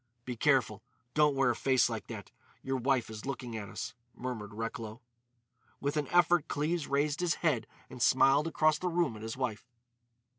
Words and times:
"Be 0.25 0.35
careful. 0.35 0.81
Don't 1.13 1.35
wear 1.35 1.51
a 1.51 1.55
face 1.55 1.87
like 1.87 2.07
that. 2.07 2.31
Your 2.63 2.77
wife 2.77 3.07
is 3.07 3.27
looking 3.27 3.55
at 3.55 3.69
us," 3.69 3.93
murmured 4.15 4.51
Recklow. 4.55 4.99
With 5.79 5.95
an 5.95 6.07
effort 6.07 6.47
Cleves 6.47 6.87
raised 6.87 7.19
his 7.19 7.35
head 7.45 7.67
and 7.87 8.01
smiled 8.01 8.47
across 8.47 8.79
the 8.79 8.89
room 8.89 9.15
at 9.15 9.21
his 9.21 9.37
wife. 9.37 9.67